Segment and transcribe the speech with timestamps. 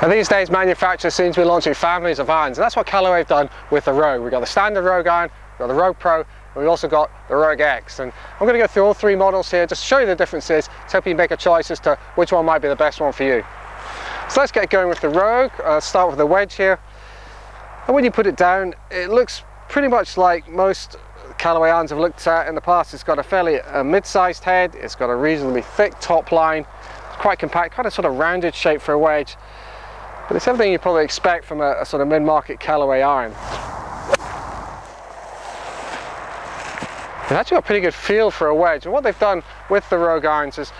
[0.00, 3.18] And these days manufacturers seem to be launching families of irons and that's what Callaway
[3.18, 4.22] have done with the Rogue.
[4.22, 6.24] We've got the standard Rogue iron, we've got the Rogue Pro,
[6.54, 7.98] we've also got the Rogue X.
[7.98, 10.66] And I'm going to go through all three models here just show you the differences
[10.66, 13.12] to help you make a choice as to which one might be the best one
[13.12, 13.44] for you.
[14.28, 15.50] So let's get going with the Rogue.
[15.64, 16.78] Uh, start with the wedge here.
[17.86, 20.96] And when you put it down, it looks pretty much like most
[21.38, 22.94] Callaway irons I've looked at in the past.
[22.94, 26.66] It's got a fairly uh, mid-sized head, it's got a reasonably thick top line,
[27.08, 29.36] it's quite compact, kind of sort of rounded shape for a wedge.
[30.28, 33.32] But it's everything you probably expect from a, a sort of mid-market Callaway iron.
[37.28, 38.84] They've actually got a pretty good feel for a wedge.
[38.84, 40.72] And what they've done with the Rogue irons is,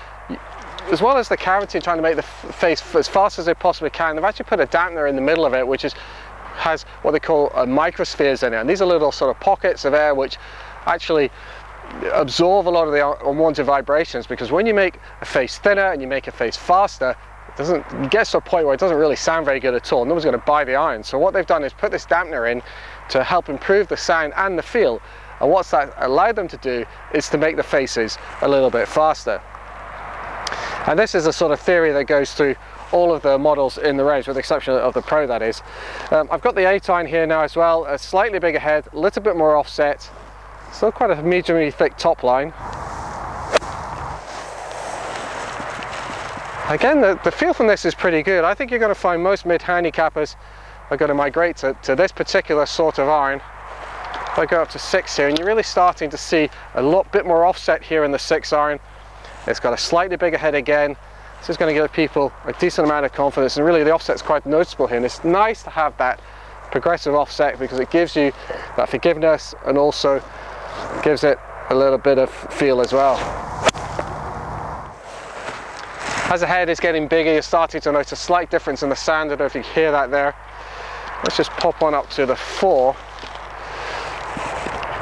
[0.91, 3.91] as well as the cavity trying to make the face as fast as they possibly
[3.91, 5.95] can, they've actually put a dampener in the middle of it, which is
[6.56, 8.56] has what they call uh, microspheres in it.
[8.56, 10.37] And these are little sort of pockets of air which
[10.87, 11.30] actually
[12.12, 16.03] absorb a lot of the unwanted vibrations because when you make a face thinner and
[16.03, 17.15] you make a face faster,
[17.59, 20.05] doesn't it gets to a point where it doesn't really sound very good at all.
[20.05, 21.03] No one's going to buy the iron.
[21.03, 22.62] So what they've done is put this dampener in
[23.11, 25.03] to help improve the sound and the feel.
[25.41, 28.89] And what's that allowed them to do is to make the faces a little bit
[28.89, 29.42] faster.
[30.87, 32.55] And this is a sort of theory that goes through
[32.92, 35.61] all of the models in the range with the exception of the Pro that is.
[36.11, 38.98] Um, I've got the 8 iron here now as well, a slightly bigger head, a
[38.98, 40.09] little bit more offset,
[40.72, 42.55] still quite a mediumly thick top line.
[46.69, 48.44] Again, the, the feel from this is pretty good.
[48.44, 50.36] I think you're going to find most mid-handicappers
[50.91, 53.41] are going to migrate to, to this particular sort of iron.
[54.33, 57.10] If I go up to six here, and you're really starting to see a lot
[57.10, 58.78] bit more offset here in the six iron.
[59.47, 60.94] It's got a slightly bigger head again.
[61.41, 64.20] This is going to give people a decent amount of confidence, and really the offset's
[64.20, 64.98] quite noticeable here.
[64.98, 66.20] And it's nice to have that
[66.70, 68.30] progressive offset because it gives you
[68.77, 70.22] that forgiveness and also
[71.03, 71.38] gives it
[71.70, 73.16] a little bit of feel as well.
[76.31, 78.97] As the head is getting bigger, you're starting to notice a slight difference in the
[78.97, 79.28] sound.
[79.28, 80.34] I don't know if you can hear that there.
[81.25, 82.94] Let's just pop on up to the four.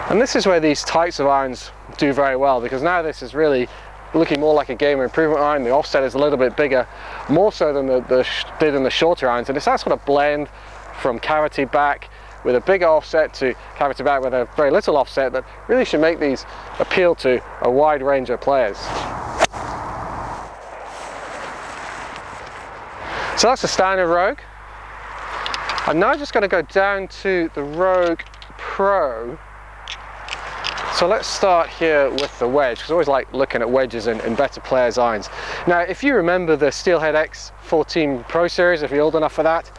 [0.09, 3.34] And this is where these types of irons do very well because now this is
[3.34, 3.69] really
[4.15, 5.65] looking more like a game improvement iron.
[5.65, 6.86] The offset is a little bit bigger,
[7.28, 8.25] more so than the, the
[8.60, 9.48] did in the shorter irons.
[9.48, 10.48] And it's that sort of blend
[11.00, 12.09] from cavity back
[12.44, 16.00] with a bigger offset to cavity back with a very little offset that really should
[16.00, 16.47] make these
[16.78, 18.78] appeal to a wide range of players.
[23.36, 24.38] So that's the standard Rogue.
[25.86, 28.20] I'm now just going to go down to the Rogue
[28.56, 29.38] Pro.
[30.94, 34.22] So let's start here with the wedge, because I always like looking at wedges and,
[34.22, 35.28] and, better players' irons.
[35.66, 39.70] Now, if you remember the Steelhead X14 Pro Series, if you're old enough for that,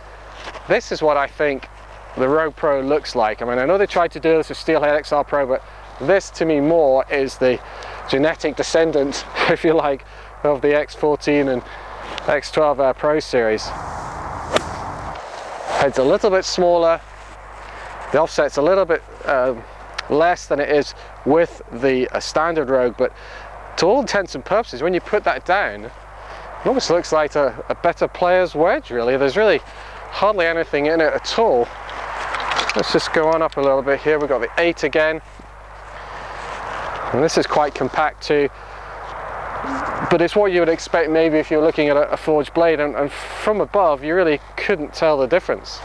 [0.68, 1.68] this is what I think
[2.16, 3.42] the Rogue Pro looks like.
[3.42, 5.64] I mean, I know they tried to do this with Steelhead XR Pro, but
[6.00, 7.60] this to me more is the
[8.08, 10.06] genetic descendant, if you like,
[10.44, 11.64] of the X14 and
[12.26, 13.68] X12 uh, Pro Series.
[15.80, 17.00] Head's a little bit smaller,
[18.12, 19.64] the offset's a little bit um,
[20.10, 20.96] less than it is
[21.26, 23.14] with the uh, standard Rogue, but
[23.78, 25.92] to all intents and purposes, when you put that down, it
[26.66, 29.18] almost looks like a, a better player's wedge, really.
[29.18, 29.60] There's really
[30.10, 31.68] hardly anything in it at all.
[32.76, 34.20] Let's just go on up a little bit here.
[34.20, 35.22] We've got the 8 again.
[37.14, 38.50] And this is quite compact too
[40.10, 42.80] but it's what you would expect maybe if you're looking at a, a forged blade
[42.80, 45.78] and, and, from above you really couldn't tell the difference.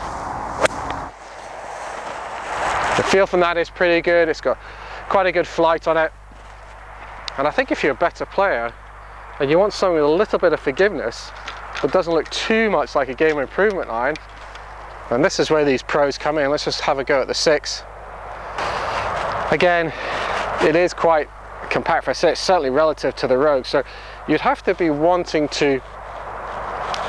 [2.97, 4.59] The feel from that is pretty good, it's got
[5.09, 6.13] quite a good flight on it
[7.39, 8.73] and I think if you're a better player
[9.41, 11.31] and you want something with a little bit of forgiveness
[11.81, 14.15] but doesn't look too much like a game improvement line
[15.11, 17.35] and this is where these pros come in, let's just have a go at the
[17.35, 17.83] 6.
[19.51, 19.93] Again,
[20.63, 21.29] it is quite
[21.71, 23.67] compact set, certainly relative to the Rogue.
[23.67, 23.83] So
[24.29, 25.81] you'd have to be wanting to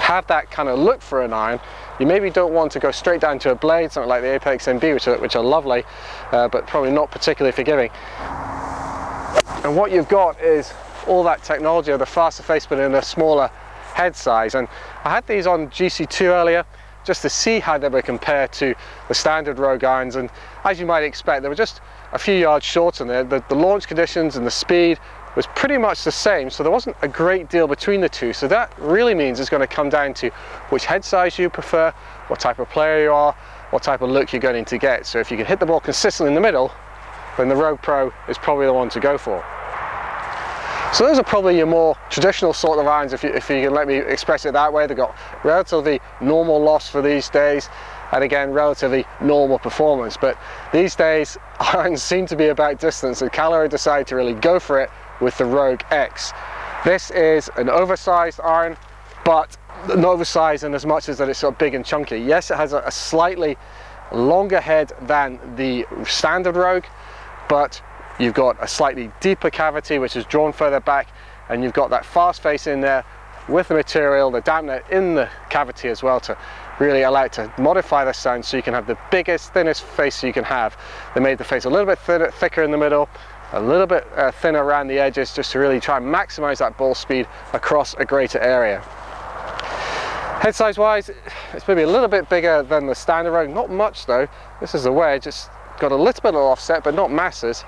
[0.03, 1.59] have that kind of look for an iron.
[1.99, 4.65] You maybe don't want to go straight down to a blade, something like the Apex
[4.65, 5.83] MB, which are, which are lovely,
[6.31, 7.89] uh, but probably not particularly forgiving.
[9.63, 10.73] And what you've got is
[11.07, 13.47] all that technology of the faster face, but in a smaller
[13.93, 14.55] head size.
[14.55, 14.67] And
[15.03, 16.65] I had these on GC2 earlier,
[17.05, 18.75] just to see how they were compared to
[19.07, 20.15] the standard Rogue irons.
[20.15, 20.29] And
[20.63, 21.81] as you might expect, they were just
[22.13, 23.07] a few yards short on.
[23.07, 24.99] The, the launch conditions and the speed
[25.35, 28.33] was pretty much the same, so there wasn't a great deal between the two.
[28.33, 30.29] So that really means it's going to come down to
[30.69, 31.91] which head size you prefer,
[32.27, 33.35] what type of player you are,
[33.71, 35.07] what type of look you're going to get.
[35.07, 36.71] So if you can hit the ball consistently in the middle,
[37.37, 39.43] then the Rogue Pro is probably the one to go for.
[40.93, 43.73] So those are probably your more traditional sort of irons, if you, if you can
[43.73, 44.85] let me express it that way.
[44.85, 47.67] They've got relatively normal lofts for these days,
[48.13, 50.17] and again, relatively normal performance.
[50.17, 50.37] But
[50.71, 54.79] these days, irons seem to be about distance, and Callaway decided to really go for
[54.79, 54.89] it
[55.19, 56.31] with the Rogue X.
[56.85, 58.77] This is an oversized iron,
[59.25, 59.57] but
[59.87, 62.17] not oversized in as much as that it's sort of big and chunky.
[62.17, 63.57] Yes, it has a, a slightly
[64.11, 66.85] longer head than the standard Rogue,
[67.49, 67.81] but
[68.19, 71.07] you've got a slightly deeper cavity which is drawn further back
[71.49, 73.03] and you've got that fast face in there
[73.47, 76.37] with the material, the dampener in the cavity as well to
[76.79, 80.23] really allow it to modify the sound so you can have the biggest, thinnest face
[80.23, 80.77] you can have.
[81.13, 83.09] They made the face a little bit thinner, thicker in the middle,
[83.51, 86.77] a little bit uh, thinner around the edges just to really try and maximize that
[86.77, 88.79] ball speed across a greater area.
[90.41, 91.09] Head size wise,
[91.53, 94.27] it's maybe a little bit bigger than the standard Rogue, not much though.
[94.59, 95.47] This is the wedge, it's
[95.79, 97.63] got a little bit of offset but not masses.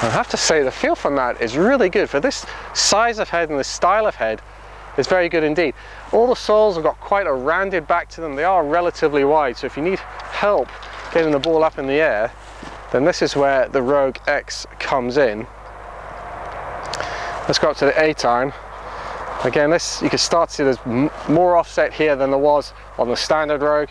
[0.00, 2.08] I have to say the feel from that is really good.
[2.08, 4.40] For this size of head and this style of head,
[4.98, 5.74] it's very good indeed.
[6.12, 8.34] All the soles have got quite a rounded back to them.
[8.34, 10.68] They are relatively wide, so if you need help
[11.14, 12.32] getting the ball up in the air,
[12.92, 15.46] then this is where the Rogue X comes in.
[17.46, 18.52] Let's go up to the 8 iron.
[19.44, 20.84] Again, this you can start to see there's
[21.28, 23.90] more offset here than there was on the standard Rogue.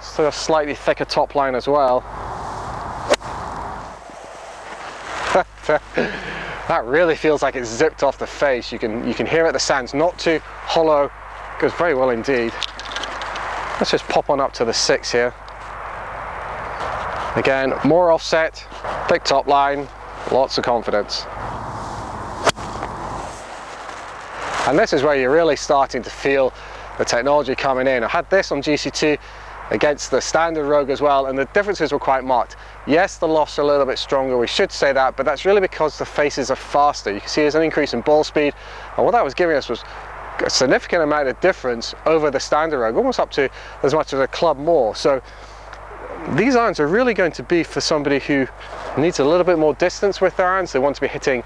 [0.00, 2.02] Still a slightly thicker top line as well.
[6.68, 8.72] that really feels like it's zipped off the face.
[8.72, 11.10] You can, you can hear it, the sound's not too hollow,
[11.60, 12.52] goes very well indeed.
[13.78, 15.32] Let's just pop on up to the six here.
[17.36, 18.66] Again, more offset,
[19.08, 19.86] thick top line,
[20.32, 21.26] lots of confidence.
[24.66, 26.52] And this is where you're really starting to feel
[26.98, 28.02] the technology coming in.
[28.02, 29.18] I had this on GC2
[29.70, 32.56] against the standard Rogue as well and the differences were quite marked.
[32.86, 35.98] Yes the lofts a little bit stronger we should say that but that's really because
[35.98, 37.12] the faces are faster.
[37.12, 38.54] You can see there's an increase in ball speed
[38.96, 39.82] and what that was giving us was
[40.44, 43.48] a significant amount of difference over the standard Rogue almost up to
[43.82, 45.20] as much as a club more so
[46.34, 48.46] these irons are really going to be for somebody who
[48.98, 51.42] needs a little bit more distance with their irons they want to be hitting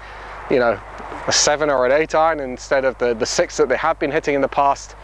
[0.49, 0.79] you know
[1.27, 4.11] a seven or an eight iron instead of the the six that they have been
[4.11, 4.95] hitting in the past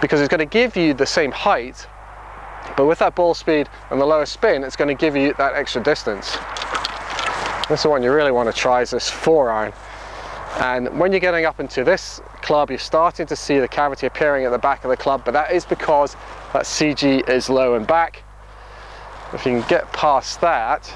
[0.00, 1.86] because it's going to give you the same height
[2.76, 5.54] but with that ball speed and the lower spin, it's going to give you that
[5.54, 6.36] extra distance.
[7.68, 9.72] This is the one you really want to try is this four iron.
[10.58, 14.44] And when you're getting up into this club, you're starting to see the cavity appearing
[14.44, 16.14] at the back of the club, but that is because
[16.52, 18.22] that CG is low and back.
[19.32, 20.86] If you can get past that,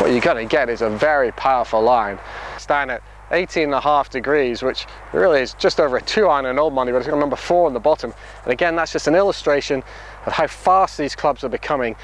[0.00, 2.20] what you're going to get is a very powerful line.
[2.56, 6.46] Stand at 18 and a half degrees, which really is just over a two iron
[6.46, 8.12] in old money, but it's got number four on the bottom.
[8.44, 9.82] And again, that's just an illustration
[10.26, 11.96] of how fast these clubs are becoming.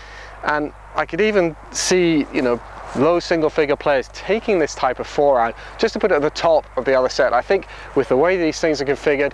[0.45, 2.61] And I could even see, you know,
[2.97, 6.23] low single figure players taking this type of four iron just to put it at
[6.23, 7.33] the top of the other set.
[7.33, 9.33] I think with the way these things are configured,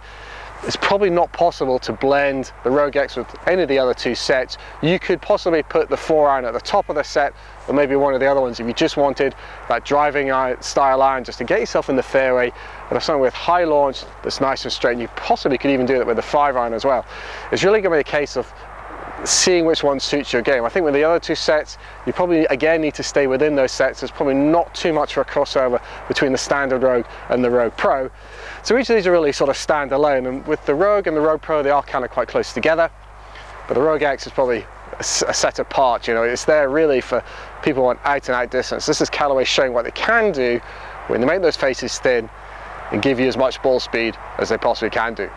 [0.65, 4.15] it's probably not possible to blend the Rogue X with any of the other two
[4.15, 4.59] sets.
[4.83, 7.33] You could possibly put the four iron at the top of the set
[7.67, 9.35] or maybe one of the other ones if you just wanted
[9.69, 10.31] that driving
[10.61, 14.05] style iron just to get yourself in the fairway and have something with high launch
[14.23, 14.93] that's nice and straight.
[14.93, 17.07] And you possibly could even do that with the five iron as well.
[17.53, 18.53] It's really going to be a case of
[19.25, 20.65] seeing which one suits your game.
[20.65, 23.73] I think with the other two sets, you probably again need to stay within those
[23.73, 24.01] sets.
[24.01, 27.77] There's probably not too much for a crossover between the standard Rogue and the Rogue
[27.77, 28.11] Pro.
[28.63, 30.27] So each of these are really sort of stand alone.
[30.27, 32.91] And with the Rogue and the Rogue Pro, they are kind of quite close together.
[33.69, 34.65] But the Rogue X is probably
[34.99, 37.23] a, set apart, you know, it's there really for
[37.63, 38.87] people who want out and out distance.
[38.87, 40.61] This is Callaway showing what they can do
[41.07, 42.29] when they make those faces thin
[42.93, 45.31] and give you as much ball speed as they possibly can do.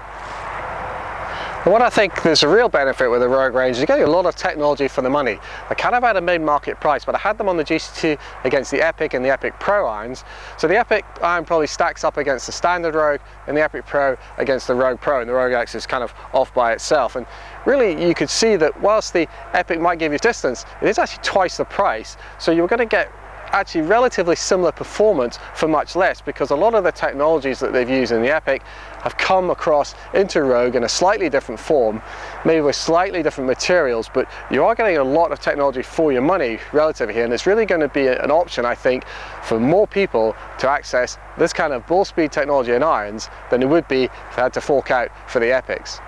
[1.64, 4.06] What I think there's a real benefit with the Rogue range is you get a
[4.06, 5.40] lot of technology for the money.
[5.70, 8.70] I kind of had a mid-market price, but I had them on the GC2 against
[8.70, 10.26] the Epic and the Epic Pro irons.
[10.58, 14.18] So the Epic iron probably stacks up against the standard Rogue and the Epic Pro
[14.40, 17.16] against the Rogue Pro, and the Rogue X is kind of off by itself.
[17.16, 17.26] And
[17.66, 21.24] really you could see that whilst the Epic might give you distance, it is actually
[21.24, 22.18] twice the price.
[22.40, 23.10] So you're going to get
[23.54, 27.90] actually relatively similar performance for much less because a lot of the technologies that they've
[27.90, 28.64] used in the Epic
[29.02, 32.02] have come across into Rogue in a slightly different form,
[32.46, 36.22] maybe with slightly different materials, but you are getting a lot of technology for your
[36.22, 39.06] money relatively here, and it's really going to be an option, I think,
[39.44, 43.70] for more people to access this kind of ball speed technology in irons than it
[43.70, 46.00] would be if they had to fork out for the Epics.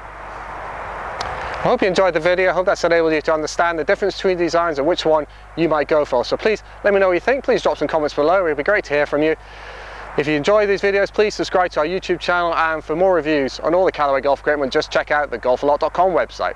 [1.65, 2.51] I hope you enjoyed the video.
[2.51, 5.25] I hope that's enabled you to understand the difference between these irons and which one
[5.57, 6.24] you might go for.
[6.24, 7.43] So please let me know what you think.
[7.43, 8.45] Please drop some comments below.
[8.45, 9.36] It'd be great to hear from you.
[10.15, 13.60] If you enjoy these videos, please subscribe to our YouTube channel and for more reviews
[13.62, 16.53] on all the Callaway golf equipment, just check out the golfalot.com website.